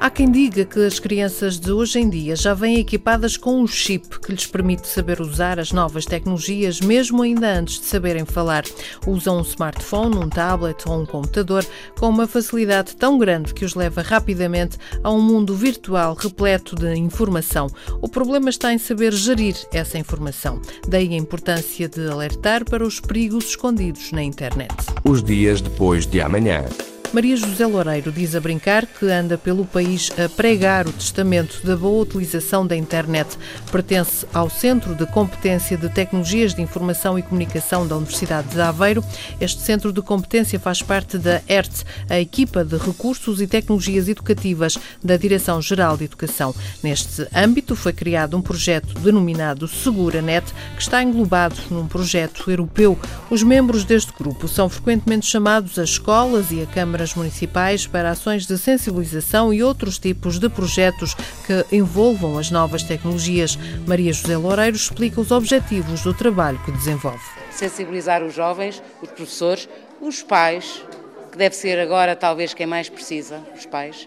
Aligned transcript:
Há 0.00 0.08
quem 0.08 0.30
diga 0.30 0.64
que 0.64 0.80
as 0.80 0.98
crianças 0.98 1.60
de 1.60 1.70
hoje 1.70 2.00
em 2.00 2.08
dia 2.08 2.34
já 2.34 2.54
vêm 2.54 2.78
equipadas 2.78 3.36
com 3.36 3.60
um 3.60 3.66
chip 3.66 4.18
que 4.18 4.32
lhes 4.32 4.46
permite 4.46 4.88
saber 4.88 5.20
usar 5.20 5.60
as 5.60 5.72
novas 5.72 6.06
tecnologias, 6.06 6.80
mesmo 6.80 7.20
ainda 7.20 7.52
antes 7.52 7.78
de 7.78 7.84
saberem 7.84 8.24
falar. 8.24 8.64
Usam 9.06 9.36
um 9.36 9.42
smartphone, 9.42 10.16
um 10.16 10.30
tablet 10.30 10.88
ou 10.88 11.02
um 11.02 11.04
computador 11.04 11.66
com 11.98 12.08
uma 12.08 12.26
facilidade 12.26 12.96
tão 12.96 13.18
grande 13.18 13.52
que 13.52 13.62
os 13.62 13.74
leva 13.74 14.00
rapidamente 14.00 14.78
a 15.04 15.10
um 15.12 15.20
mundo 15.20 15.54
virtual 15.54 16.14
repleto 16.14 16.74
de 16.74 16.94
informação. 16.94 17.66
O 18.00 18.08
problema 18.08 18.48
está 18.48 18.72
em 18.72 18.78
saber 18.78 19.12
gerir 19.12 19.54
essa 19.70 19.98
informação. 19.98 20.62
Daí 20.88 21.12
a 21.12 21.16
importância 21.16 21.86
de 21.90 22.08
alertar 22.08 22.64
para 22.64 22.86
os 22.86 23.00
perigos 23.00 23.50
escondidos 23.50 24.12
na 24.12 24.22
internet. 24.22 24.74
Os 25.04 25.22
dias 25.22 25.60
depois 25.60 26.06
de 26.06 26.22
amanhã. 26.22 26.64
Maria 27.12 27.36
José 27.36 27.66
Loureiro 27.66 28.12
diz 28.12 28.36
a 28.36 28.40
brincar 28.40 28.86
que 28.86 29.06
anda 29.06 29.36
pelo 29.36 29.64
país 29.64 30.12
a 30.16 30.28
pregar 30.28 30.86
o 30.86 30.92
testamento 30.92 31.60
da 31.66 31.76
boa 31.76 32.02
utilização 32.02 32.64
da 32.64 32.76
internet. 32.76 33.36
Pertence 33.72 34.24
ao 34.32 34.48
Centro 34.48 34.94
de 34.94 35.04
Competência 35.06 35.76
de 35.76 35.88
Tecnologias 35.88 36.54
de 36.54 36.62
Informação 36.62 37.18
e 37.18 37.22
Comunicação 37.22 37.84
da 37.84 37.96
Universidade 37.96 38.50
de 38.50 38.60
Aveiro. 38.60 39.02
Este 39.40 39.60
centro 39.60 39.92
de 39.92 40.00
competência 40.00 40.60
faz 40.60 40.82
parte 40.82 41.18
da 41.18 41.42
ERT, 41.48 41.84
a 42.08 42.20
equipa 42.20 42.64
de 42.64 42.76
recursos 42.76 43.40
e 43.40 43.46
tecnologias 43.48 44.06
educativas 44.06 44.78
da 45.02 45.16
Direção-Geral 45.16 45.96
de 45.96 46.04
Educação. 46.04 46.54
Neste 46.80 47.26
âmbito 47.34 47.74
foi 47.74 47.92
criado 47.92 48.36
um 48.36 48.42
projeto 48.42 48.94
denominado 49.00 49.66
SeguraNet, 49.66 50.46
que 50.76 50.82
está 50.82 51.02
englobado 51.02 51.56
num 51.72 51.88
projeto 51.88 52.48
europeu. 52.48 52.96
Os 53.28 53.42
membros 53.42 53.82
deste 53.82 54.12
grupo 54.16 54.46
são 54.46 54.68
frequentemente 54.68 55.26
chamados 55.26 55.76
a 55.76 55.82
escolas 55.82 56.52
e 56.52 56.62
a 56.62 56.66
câmaras 56.66 56.99
câmaras 57.00 57.14
municipais 57.14 57.86
para 57.86 58.10
ações 58.10 58.46
de 58.46 58.58
sensibilização 58.58 59.54
e 59.54 59.62
outros 59.62 59.98
tipos 59.98 60.38
de 60.38 60.50
projetos 60.50 61.14
que 61.46 61.74
envolvam 61.74 62.38
as 62.38 62.50
novas 62.50 62.82
tecnologias. 62.82 63.56
Maria 63.86 64.12
José 64.12 64.36
Loureiro 64.36 64.76
explica 64.76 65.18
os 65.20 65.30
objetivos 65.30 66.02
do 66.02 66.12
trabalho 66.12 66.60
que 66.64 66.70
desenvolve. 66.72 67.22
Sensibilizar 67.50 68.22
os 68.22 68.34
jovens, 68.34 68.82
os 69.00 69.10
professores, 69.10 69.66
os 70.00 70.22
pais, 70.22 70.84
que 71.32 71.38
deve 71.38 71.56
ser 71.56 71.78
agora 71.78 72.14
talvez 72.14 72.52
quem 72.52 72.66
mais 72.66 72.90
precisa, 72.90 73.40
os 73.56 73.64
pais, 73.64 74.06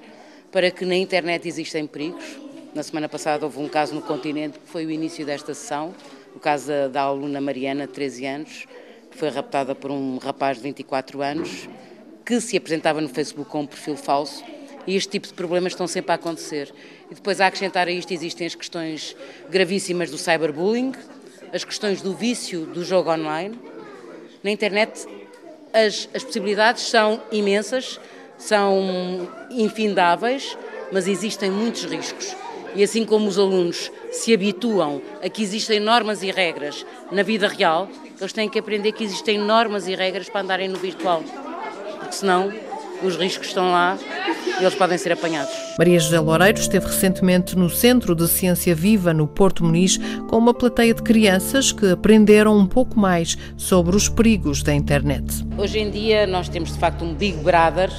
para 0.52 0.70
que 0.70 0.86
na 0.86 0.96
internet 0.96 1.48
existem 1.48 1.88
perigos. 1.88 2.24
Na 2.76 2.84
semana 2.84 3.10
passada 3.10 3.44
houve 3.44 3.60
um 3.60 3.68
caso 3.68 3.96
no 3.96 4.04
continente 4.04 4.60
que 4.60 4.70
foi 4.70 4.86
o 4.86 4.92
início 4.92 5.26
desta 5.26 5.56
sessão, 5.56 5.96
o 6.36 6.40
caso 6.40 6.68
da, 6.68 6.88
da 6.88 7.02
aluna 7.02 7.42
Mariana, 7.42 7.88
de 7.88 7.94
13 7.94 8.26
anos, 8.28 8.66
que 9.10 9.18
foi 9.18 9.30
raptada 9.30 9.74
por 9.74 9.90
um 9.90 10.18
rapaz 10.18 10.58
de 10.58 10.64
24 10.64 11.22
anos 11.24 11.68
que 12.26 12.40
se 12.40 12.58
apresentava 12.58 13.02
no 13.02 13.10
Facebook 13.10 13.50
com 13.50 13.62
um 13.62 13.66
perfil 13.66 13.98
falso 13.98 14.44
e 14.86 14.96
este 14.96 15.12
tipo 15.12 15.28
de 15.28 15.34
problemas 15.34 15.74
estão 15.74 15.88
sempre 15.88 16.12
a 16.12 16.16
acontecer. 16.16 16.74
E 17.10 17.16
depois, 17.16 17.40
a 17.40 17.48
acrescentar 17.48 17.88
a 17.88 17.92
isto, 17.92 18.14
existem 18.14 18.48
as 18.48 18.56
questões 18.56 19.16
gravíssimas 19.50 20.10
do 20.10 20.18
cyberbullying, 20.18 20.94
as 21.54 21.64
questões 21.64 22.02
do 22.02 22.14
vício 22.14 22.66
do 22.66 22.84
jogo 22.84 23.12
online. 23.12 23.58
Na 24.44 24.52
internet, 24.52 25.06
as, 25.72 26.10
as 26.14 26.24
possibilidades 26.24 26.84
são 26.84 27.22
imensas, 27.32 28.00
são 28.38 29.30
infindáveis, 29.50 30.58
mas 30.92 31.08
existem 31.08 31.50
muitos 31.50 31.86
riscos. 31.86 32.36
E 32.76 32.84
assim 32.84 33.06
como 33.06 33.28
os 33.28 33.38
alunos 33.38 33.92
se 34.12 34.34
habituam 34.34 35.02
a 35.22 35.30
que 35.30 35.44
existem 35.44 35.80
normas 35.80 36.24
e 36.24 36.32
regras 36.32 36.86
na 37.12 37.22
vida 37.22 37.48
real, 37.48 37.88
eles 38.20 38.34
têm 38.34 38.50
que 38.50 38.60
aprender 38.60 38.92
que 38.92 39.04
existem 39.04 39.38
normas 39.38 39.88
e 39.88 39.96
regras 39.96 40.28
para 40.28 40.42
andarem 40.42 40.68
no 40.68 40.80
virtual 40.80 41.24
porque 42.14 42.20
senão 42.20 42.54
os 43.02 43.18
riscos 43.18 43.48
estão 43.48 43.72
lá 43.72 43.98
e 44.60 44.64
eles 44.64 44.76
podem 44.76 44.98
ser 44.98 45.12
apanhados. 45.12 45.52
Maria 45.78 46.00
José 46.00 46.20
Loureiro 46.20 46.60
esteve 46.60 46.86
recentemente 46.86 47.58
no 47.58 47.70
Centro 47.70 48.16
de 48.16 48.28
Ciência 48.28 48.76
Viva, 48.76 49.14
no 49.14 49.28
Porto 49.28 49.64
Muniz, 49.64 49.98
com 50.30 50.38
uma 50.38 50.54
plateia 50.54 50.94
de 50.94 51.02
crianças 51.02 51.72
que 51.72 51.92
aprenderam 51.92 52.56
um 52.56 52.68
pouco 52.68 53.00
mais 53.00 53.38
sobre 53.58 53.96
os 53.96 54.08
perigos 54.08 54.62
da 54.62 54.74
internet. 54.74 55.26
Hoje 55.58 55.80
em 55.80 55.90
dia 55.90 56.28
nós 56.28 56.48
temos 56.48 56.72
de 56.72 56.78
facto 56.78 57.04
um 57.04 57.14
Big 57.14 57.38
Brother 57.38 57.90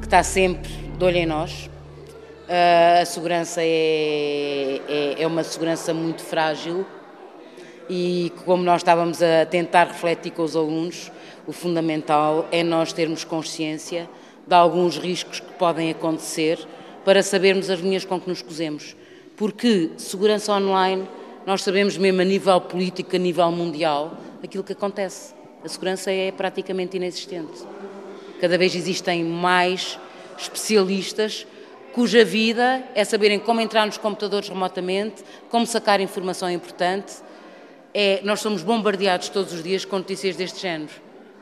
que 0.00 0.06
está 0.06 0.22
sempre 0.22 0.70
de 0.98 1.04
olho 1.04 1.16
em 1.16 1.26
nós. 1.26 1.70
Uh, 2.48 3.02
a 3.02 3.04
segurança 3.04 3.60
é, 3.60 4.80
é, 4.88 5.22
é 5.22 5.26
uma 5.26 5.42
segurança 5.42 5.92
muito 5.92 6.22
frágil 6.22 6.86
e 7.88 8.32
como 8.44 8.62
nós 8.62 8.80
estávamos 8.80 9.22
a 9.22 9.46
tentar 9.46 9.88
refletir 9.88 10.32
com 10.32 10.42
os 10.42 10.56
alunos, 10.56 11.10
o 11.46 11.52
fundamental 11.52 12.48
é 12.50 12.62
nós 12.62 12.92
termos 12.92 13.24
consciência 13.24 14.08
de 14.46 14.54
alguns 14.54 14.98
riscos 14.98 15.40
que 15.40 15.52
podem 15.52 15.90
acontecer 15.90 16.58
para 17.04 17.22
sabermos 17.22 17.70
as 17.70 17.80
linhas 17.80 18.04
com 18.04 18.20
que 18.20 18.28
nos 18.28 18.42
cozemos. 18.42 18.96
Porque 19.36 19.90
segurança 19.96 20.52
online, 20.52 21.08
nós 21.46 21.62
sabemos 21.62 21.96
mesmo 21.96 22.20
a 22.20 22.24
nível 22.24 22.60
político, 22.60 23.14
a 23.14 23.18
nível 23.18 23.50
mundial, 23.52 24.18
aquilo 24.42 24.64
que 24.64 24.72
acontece. 24.72 25.34
A 25.64 25.68
segurança 25.68 26.10
é 26.10 26.32
praticamente 26.32 26.96
inexistente. 26.96 27.62
Cada 28.40 28.58
vez 28.58 28.74
existem 28.74 29.24
mais 29.24 29.98
especialistas 30.38 31.46
cuja 31.92 32.24
vida 32.24 32.84
é 32.94 33.04
saberem 33.04 33.38
como 33.38 33.58
entrar 33.60 33.86
nos 33.86 33.96
computadores 33.96 34.50
remotamente, 34.50 35.24
como 35.48 35.66
sacar 35.66 35.98
informação 35.98 36.50
importante. 36.50 37.14
É, 37.98 38.20
nós 38.22 38.40
somos 38.40 38.62
bombardeados 38.62 39.30
todos 39.30 39.54
os 39.54 39.62
dias 39.62 39.86
com 39.86 39.96
notícias 39.96 40.36
deste 40.36 40.60
género. 40.60 40.92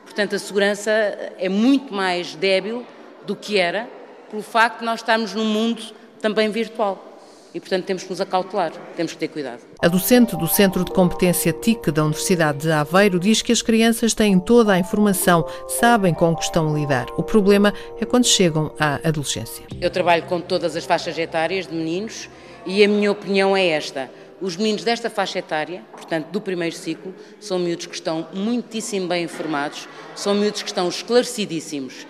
Portanto, 0.05 0.37
a 0.37 0.39
segurança 0.39 0.89
é 1.37 1.49
muito 1.49 1.93
mais 1.93 2.33
débil 2.33 2.85
do 3.27 3.35
que 3.35 3.59
era, 3.59 3.89
pelo 4.31 4.41
facto 4.41 4.79
de 4.79 4.85
nós 4.85 5.01
estarmos 5.01 5.33
num 5.33 5.43
mundo 5.43 5.83
também 6.21 6.49
virtual. 6.49 7.19
E, 7.53 7.59
portanto, 7.59 7.83
temos 7.83 8.03
que 8.03 8.09
nos 8.09 8.21
acautelar, 8.21 8.71
temos 8.95 9.11
que 9.11 9.17
ter 9.17 9.27
cuidado. 9.27 9.63
A 9.81 9.89
docente 9.89 10.37
do 10.37 10.47
Centro 10.47 10.85
de 10.85 10.91
Competência 10.91 11.51
TIC 11.51 11.91
da 11.91 12.05
Universidade 12.05 12.59
de 12.59 12.71
Aveiro 12.71 13.19
diz 13.19 13.41
que 13.41 13.51
as 13.51 13.61
crianças 13.61 14.13
têm 14.13 14.39
toda 14.39 14.71
a 14.71 14.79
informação, 14.79 15.45
sabem 15.67 16.13
com 16.13 16.31
o 16.31 16.37
que 16.37 16.43
estão 16.45 16.73
a 16.73 16.79
lidar. 16.79 17.07
O 17.17 17.23
problema 17.23 17.73
é 17.99 18.05
quando 18.05 18.27
chegam 18.27 18.73
à 18.79 18.95
adolescência. 19.05 19.65
Eu 19.81 19.91
trabalho 19.91 20.23
com 20.23 20.39
todas 20.39 20.73
as 20.77 20.85
faixas 20.85 21.17
etárias 21.17 21.67
de 21.67 21.75
meninos 21.75 22.29
e 22.65 22.81
a 22.81 22.87
minha 22.87 23.11
opinião 23.11 23.57
é 23.57 23.67
esta. 23.67 24.09
Os 24.41 24.57
meninos 24.57 24.83
desta 24.83 25.09
faixa 25.09 25.39
etária, 25.39 25.81
portanto 25.93 26.27
do 26.27 26.41
primeiro 26.41 26.75
ciclo, 26.75 27.15
são 27.39 27.57
miúdos 27.57 27.85
que 27.85 27.95
estão 27.95 28.27
muitíssimo 28.33 29.07
bem 29.07 29.23
informados, 29.23 29.87
são 30.13 30.35
miúdos 30.35 30.61
que 30.61 30.67
estão 30.67 30.89
esclarecidíssimos. 30.89 32.05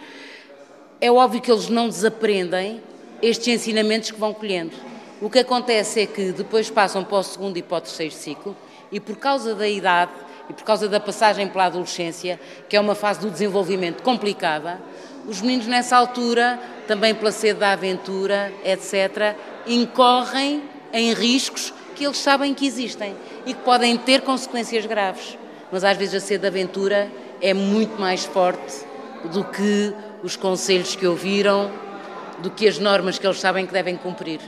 É 1.00 1.12
óbvio 1.12 1.40
que 1.40 1.52
eles 1.52 1.70
não 1.70 1.88
desaprendem 1.88 2.82
estes 3.22 3.48
ensinamentos 3.48 4.10
que 4.10 4.20
vão 4.20 4.34
colhendo. 4.34 4.76
O 5.22 5.30
que 5.30 5.40
acontece 5.40 6.02
é 6.02 6.06
que 6.08 6.32
depois 6.32 6.70
passam 6.70 7.04
para 7.04 7.18
o 7.18 7.24
segundo 7.24 7.58
e 7.58 7.62
para 7.62 7.78
o 7.78 7.82
terceiro 7.82 8.14
ciclo 8.14 8.58
e 8.92 9.00
por 9.00 9.18
causa 9.18 9.54
da 9.54 9.68
idade 9.68 10.12
e 10.50 10.54
por 10.54 10.64
causa 10.64 10.90
da 10.90 11.00
passagem 11.00 11.48
pela 11.48 11.66
adolescência, 11.66 12.40
que 12.68 12.76
é 12.76 12.80
uma 12.80 12.96
fase 12.96 13.20
do 13.20 13.30
desenvolvimento 13.30 14.02
complicada, 14.02 14.82
os 15.28 15.42
meninos 15.42 15.68
nessa 15.68 15.96
altura, 15.96 16.60
também 16.88 17.14
pela 17.14 17.32
sede 17.32 17.60
da 17.60 17.72
aventura, 17.72 18.52
etc., 18.64 19.36
incorrem 19.66 20.64
em 20.94 21.14
riscos 21.14 21.74
que 21.96 22.06
eles 22.06 22.18
sabem 22.18 22.54
que 22.54 22.68
existem 22.68 23.16
e 23.46 23.54
que 23.54 23.62
podem 23.62 23.98
ter 23.98 24.22
consequências 24.22 24.86
graves. 24.86 25.38
Mas 25.72 25.84
às 25.84 25.98
vezes 25.98 26.16
a 26.16 26.20
sede 26.20 26.42
de 26.42 26.48
aventura 26.48 27.10
é 27.42 27.54
muito 27.54 28.00
mais 28.00 28.26
forte 28.26 28.86
do 29.34 29.44
que 29.44 29.94
os 30.24 30.36
conselhos 30.36 30.96
que 30.96 31.08
ouviram, 31.08 31.72
do 32.42 32.50
que 32.52 32.68
as 32.68 32.78
normas 32.78 33.18
que 33.18 33.26
eles 33.26 33.40
sabem 33.40 33.66
que 33.66 33.74
devem 33.74 33.96
cumprir. 33.96 34.40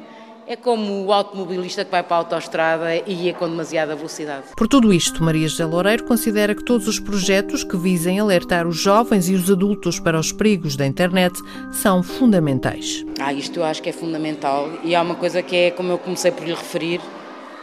É 0.49 0.55
como 0.55 1.05
o 1.05 1.11
automobilista 1.11 1.83
que 1.83 1.91
vai 1.91 2.01
para 2.01 2.15
a 2.15 2.19
autoestrada 2.19 2.95
e 2.95 3.25
ia 3.25 3.33
com 3.33 3.49
demasiada 3.49 3.93
velocidade. 3.97 4.45
Por 4.55 4.65
tudo 4.65 4.93
isto, 4.93 5.21
Maria 5.21 5.45
José 5.45 5.65
Loureiro 5.65 6.05
considera 6.05 6.55
que 6.55 6.63
todos 6.63 6.87
os 6.87 7.01
projetos 7.01 7.65
que 7.65 7.75
visem 7.75 8.17
alertar 8.17 8.65
os 8.65 8.77
jovens 8.77 9.27
e 9.27 9.33
os 9.33 9.51
adultos 9.51 9.99
para 9.99 10.17
os 10.17 10.31
perigos 10.31 10.77
da 10.77 10.85
internet 10.85 11.37
são 11.73 12.01
fundamentais. 12.01 13.03
Ah, 13.19 13.33
isto 13.33 13.59
eu 13.59 13.65
acho 13.65 13.83
que 13.83 13.89
é 13.89 13.91
fundamental 13.93 14.69
e 14.85 14.95
há 14.95 15.01
uma 15.01 15.15
coisa 15.15 15.41
que 15.41 15.53
é, 15.53 15.71
como 15.71 15.91
eu 15.91 15.97
comecei 15.97 16.31
por 16.31 16.45
lhe 16.47 16.53
referir, 16.53 17.01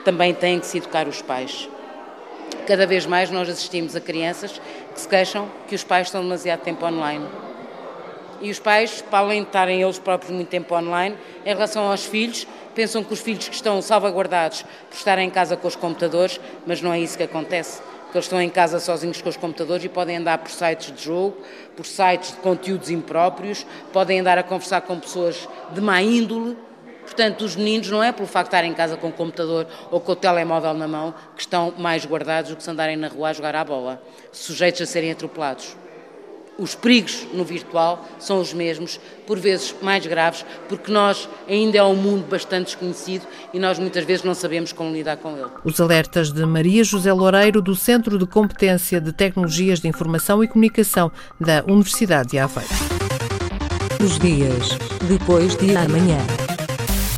também 0.05 0.35
têm 0.35 0.61
que 0.61 0.67
se 0.67 0.79
educar 0.79 1.09
os 1.09 1.23
pais. 1.23 1.69
Cada 2.67 2.87
vez 2.87 3.05
mais 3.07 3.31
nós 3.31 3.49
assistimos 3.49 3.95
a 3.97 4.01
crianças 4.01 4.61
que 4.93 5.01
se 5.01 5.09
queixam 5.09 5.49
que 5.69 5.75
os 5.75 5.85
pais 5.85 6.07
estão 6.07 6.23
demasiado 6.23 6.61
tempo 6.61 6.85
online. 6.87 7.27
E 8.41 8.51
os 8.51 8.59
pais, 8.59 9.03
para 9.03 9.19
além 9.19 9.43
de 9.43 9.49
estarem 9.49 9.83
eles 9.83 9.99
próprios 9.99 10.31
muito 10.31 10.49
tempo 10.49 10.75
online, 10.75 11.17
em 11.45 11.49
relação 11.55 11.91
aos 11.91 12.05
filhos, 12.05 12.47
pensam 12.75 13.03
que 13.03 13.13
os 13.13 13.21
filhos 13.21 13.49
que 13.49 13.55
estão 13.55 13.81
salvaguardados 13.81 14.63
por 14.63 14.97
estarem 14.97 15.29
em 15.29 15.31
casa 15.31 15.57
com 15.57 15.69
os 15.69 15.77
computadores, 15.77 16.41
mas 16.67 16.83
não 16.83 16.93
é 16.93 17.01
isso 17.01 17.17
que 17.17 17.23
acontece. 17.23 17.81
porque 18.15 18.19
eles 18.19 18.27
estão 18.27 18.41
em 18.41 18.49
casa 18.49 18.79
sozinhos 18.79 19.21
com 19.21 19.29
os 19.29 19.37
computadores 19.37 19.85
e 19.85 19.89
podem 19.89 20.19
andar 20.19 20.39
por 20.39 20.51
sites 20.51 20.95
de 20.95 21.03
jogo, 21.03 21.37
por 21.77 21.85
sites 21.85 22.31
de 22.31 22.37
conteúdos 22.37 22.89
impróprios, 22.89 23.67
podem 23.93 24.21
andar 24.21 24.39
a 24.39 24.43
conversar 24.43 24.83
com 24.83 25.01
pessoas 25.01 25.49
de 25.73 25.81
má 25.81 26.01
índole. 26.01 26.57
Portanto, 27.05 27.45
os 27.45 27.55
meninos 27.55 27.89
não 27.91 28.03
é 28.03 28.11
pelo 28.13 28.27
facto 28.27 28.47
de 28.47 28.57
estarem 28.57 28.71
em 28.71 28.75
casa 28.75 28.97
com 28.97 29.09
o 29.09 29.13
computador 29.13 29.67
ou 29.91 30.01
com 30.01 30.13
o 30.13 30.17
telemóvel 30.17 30.75
na 30.75 30.89
mão 30.89 31.15
que 31.37 31.43
estão 31.43 31.73
mais 31.79 32.05
guardados 32.05 32.51
do 32.51 32.57
que 32.57 32.63
se 32.63 32.71
andarem 32.71 32.97
na 32.97 33.09
rua 33.09 33.29
a 33.29 33.33
jogar 33.33 33.55
à 33.55 33.65
bola, 33.65 34.03
sujeitos 34.33 34.81
a 34.83 34.87
serem 34.87 35.11
atropelados 35.13 35.77
os 36.59 36.75
perigos 36.75 37.27
no 37.33 37.45
virtual 37.45 38.07
são 38.19 38.41
os 38.41 38.53
mesmos, 38.53 39.01
por 39.27 39.39
vezes 39.39 39.75
mais 39.83 40.07
graves, 40.07 40.45
porque 40.69 40.91
nós 40.91 41.29
ainda 41.49 41.79
é 41.79 41.83
um 41.83 41.97
mundo 41.97 42.27
bastante 42.29 42.67
desconhecido 42.67 43.27
e 43.53 43.59
nós 43.59 43.79
muitas 43.79 44.05
vezes 44.05 44.25
não 44.25 44.35
sabemos 44.35 44.73
como 44.73 44.93
lidar 44.93 45.17
com 45.17 45.37
ele. 45.37 45.51
Os 45.65 45.81
alertas 45.81 46.33
de 46.33 46.45
Maria 46.47 46.85
José 46.85 47.13
Loureiro, 47.13 47.61
do 47.61 47.75
Centro 47.75 48.19
de 48.19 48.27
Competência 48.27 49.01
de 49.01 49.13
Tecnologias 49.13 49.81
de 49.81 49.89
Informação 49.89 50.43
e 50.45 50.49
Comunicação 50.49 51.11
da 51.41 51.65
Universidade 51.67 52.31
de 52.31 52.39
Aveiro. 52.39 52.71
Os 54.03 54.19
dias 54.19 54.79
depois 55.09 55.57
de 55.57 55.77
amanhã. 55.77 56.19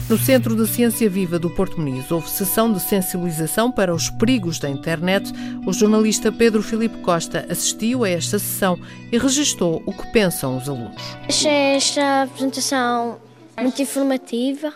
No 0.08 0.16
Centro 0.16 0.54
de 0.54 0.68
Ciência 0.68 1.10
Viva 1.10 1.36
do 1.36 1.50
Porto 1.50 1.80
Muniz 1.80 2.12
houve 2.12 2.30
sessão 2.30 2.72
de 2.72 2.78
sensibilização 2.78 3.72
para 3.72 3.92
os 3.92 4.08
perigos 4.08 4.60
da 4.60 4.70
internet. 4.70 5.32
O 5.66 5.72
jornalista 5.72 6.30
Pedro 6.30 6.62
Filipe 6.62 6.98
Costa 6.98 7.44
assistiu 7.50 8.04
a 8.04 8.08
esta 8.08 8.38
sessão 8.38 8.78
e 9.10 9.18
registou 9.18 9.82
o 9.84 9.92
que 9.92 10.06
pensam 10.12 10.56
os 10.56 10.68
alunos. 10.68 11.02
Achei 11.28 11.50
esta 11.50 12.22
apresentação 12.22 13.18
muito 13.60 13.82
informativa 13.82 14.72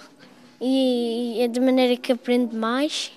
e 0.60 1.36
é 1.38 1.46
de 1.46 1.60
maneira 1.60 1.96
que 1.96 2.10
aprendo 2.10 2.56
mais. 2.56 3.12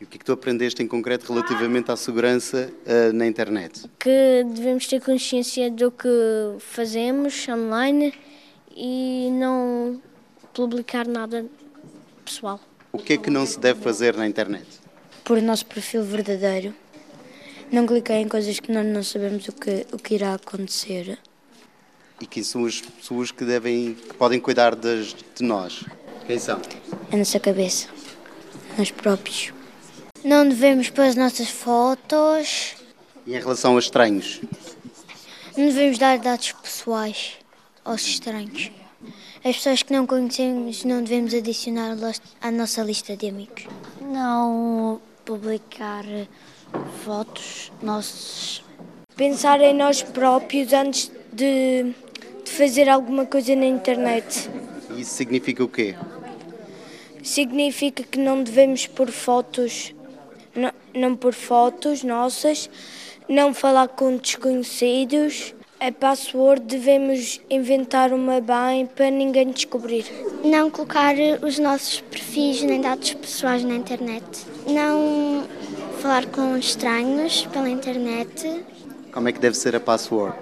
E 0.00 0.04
o 0.04 0.08
que 0.08 0.16
é 0.16 0.18
que 0.18 0.24
tu 0.24 0.32
aprendeste 0.32 0.82
em 0.82 0.88
concreto 0.88 1.32
relativamente 1.32 1.88
à 1.92 1.96
segurança 1.96 2.68
uh, 2.84 3.12
na 3.12 3.28
internet? 3.28 3.88
Que 4.00 4.44
devemos 4.44 4.88
ter 4.88 5.00
consciência 5.00 5.70
do 5.70 5.92
que 5.92 6.08
fazemos 6.58 7.46
online 7.48 8.12
e 8.76 9.28
não 9.30 10.00
publicar 10.58 11.06
nada 11.06 11.46
pessoal. 12.24 12.58
O 12.90 12.98
que 12.98 13.12
é 13.12 13.16
que 13.16 13.30
não 13.30 13.46
se 13.46 13.60
deve 13.60 13.80
fazer 13.80 14.16
na 14.16 14.26
internet? 14.26 14.66
Por 15.22 15.38
o 15.38 15.40
nosso 15.40 15.64
perfil 15.64 16.02
verdadeiro. 16.02 16.74
Não 17.70 17.86
clicar 17.86 18.16
em 18.16 18.26
coisas 18.26 18.58
que 18.58 18.72
nós 18.72 18.84
não 18.84 19.04
sabemos 19.04 19.46
o 19.46 19.52
que, 19.52 19.86
o 19.92 19.96
que 19.96 20.16
irá 20.16 20.34
acontecer. 20.34 21.16
E 22.20 22.26
quem 22.26 22.42
são 22.42 22.64
as 22.64 22.80
pessoas 22.80 23.30
que, 23.30 23.44
devem, 23.44 23.94
que 23.94 24.14
podem 24.14 24.40
cuidar 24.40 24.74
das, 24.74 25.14
de 25.36 25.44
nós? 25.44 25.84
Quem 26.26 26.40
são? 26.40 26.60
A 27.12 27.16
nossa 27.16 27.38
cabeça. 27.38 27.86
Nós 28.76 28.90
próprios. 28.90 29.52
Não 30.24 30.48
devemos 30.48 30.90
pôr 30.90 31.04
as 31.04 31.14
nossas 31.14 31.48
fotos. 31.48 32.74
E 33.24 33.36
em 33.36 33.38
relação 33.38 33.76
a 33.76 33.78
estranhos? 33.78 34.40
Não 35.56 35.66
devemos 35.66 35.98
dar 35.98 36.18
dados 36.18 36.50
pessoais 36.50 37.34
aos 37.84 38.02
estranhos. 38.02 38.72
As 39.44 39.56
pessoas 39.56 39.82
que 39.84 39.92
não 39.92 40.04
conhecemos 40.04 40.84
não 40.84 41.02
devemos 41.02 41.32
adicionar 41.32 41.96
à 42.40 42.50
nossa 42.50 42.82
lista 42.82 43.16
de 43.16 43.28
amigos. 43.28 43.66
Não 44.00 45.00
publicar 45.24 46.04
fotos 47.04 47.70
nossos. 47.80 48.64
Pensar 49.14 49.60
em 49.60 49.72
nós 49.74 50.02
próprios 50.02 50.72
antes 50.72 51.12
de, 51.32 51.94
de 52.44 52.50
fazer 52.50 52.88
alguma 52.88 53.26
coisa 53.26 53.54
na 53.54 53.66
internet. 53.66 54.50
Isso 54.96 55.14
significa 55.14 55.62
o 55.62 55.68
quê? 55.68 55.94
Significa 57.22 58.02
que 58.02 58.18
não 58.18 58.42
devemos 58.42 58.88
pôr 58.88 59.10
fotos, 59.12 59.94
não, 60.54 60.72
não 60.94 61.16
pôr 61.16 61.32
fotos 61.32 62.02
nossas, 62.02 62.68
não 63.28 63.54
falar 63.54 63.86
com 63.88 64.16
desconhecidos 64.16 65.54
a 65.80 65.92
password 65.92 66.64
devemos 66.64 67.40
inventar 67.48 68.12
uma 68.12 68.40
bem 68.40 68.86
para 68.86 69.10
ninguém 69.10 69.50
descobrir. 69.50 70.04
Não 70.44 70.70
colocar 70.70 71.14
os 71.42 71.58
nossos 71.58 72.00
perfis 72.00 72.62
nem 72.62 72.80
dados 72.80 73.14
pessoais 73.14 73.62
na 73.62 73.76
internet. 73.76 74.24
Não 74.66 75.44
falar 76.00 76.26
com 76.26 76.56
estranhos 76.56 77.46
pela 77.46 77.68
internet. 77.68 78.64
Como 79.12 79.28
é 79.28 79.32
que 79.32 79.38
deve 79.38 79.56
ser 79.56 79.76
a 79.76 79.80
password? 79.80 80.36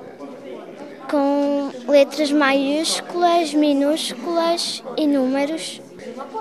Com 1.11 1.71
letras 1.87 2.33
maiúsculas, 2.33 3.53
minúsculas 3.53 4.83
e 4.97 5.07
números. 5.07 5.81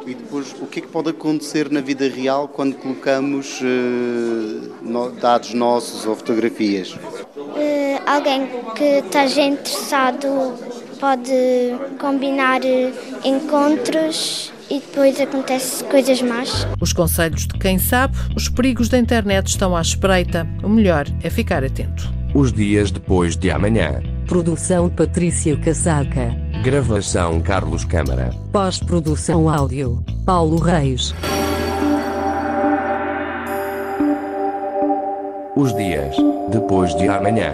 E 0.05 0.13
depois, 0.13 0.53
o 0.61 0.67
que 0.67 0.79
é 0.79 0.81
que 0.81 0.87
pode 0.87 1.09
acontecer 1.09 1.69
na 1.71 1.81
vida 1.81 2.07
real 2.07 2.47
quando 2.47 2.75
colocamos 2.75 3.59
uh, 3.61 3.65
no, 4.81 5.11
dados 5.11 5.53
nossos 5.53 6.05
ou 6.05 6.15
fotografias? 6.15 6.95
Alguém 8.05 8.47
que 8.75 8.99
esteja 8.99 9.41
interessado 9.41 10.53
pode 10.99 11.75
combinar 11.99 12.63
eh, 12.63 12.91
encontros 13.23 14.53
e 14.69 14.79
depois 14.79 15.19
acontece 15.19 15.83
coisas 15.85 16.21
más. 16.21 16.67
Os 16.79 16.93
conselhos 16.93 17.47
de 17.47 17.57
quem 17.57 17.79
sabe, 17.79 18.15
os 18.35 18.47
perigos 18.47 18.89
da 18.89 18.99
internet 18.99 19.47
estão 19.47 19.75
à 19.75 19.81
espreita. 19.81 20.47
O 20.63 20.69
melhor 20.69 21.05
é 21.23 21.29
ficar 21.29 21.63
atento. 21.63 22.13
Os 22.33 22.53
dias 22.53 22.91
depois 22.91 23.35
de 23.35 23.49
amanhã. 23.49 24.01
Produção 24.27 24.89
Patrícia 24.89 25.57
Casaca. 25.57 26.35
Gravação 26.63 27.41
Carlos 27.41 27.85
Câmara. 27.85 28.31
Pós-produção 28.51 29.49
áudio 29.49 30.03
Paulo 30.25 30.57
Reis. 30.57 31.13
Os 35.55 35.73
dias 35.73 36.15
depois 36.51 36.93
de 36.95 37.07
amanhã. 37.07 37.53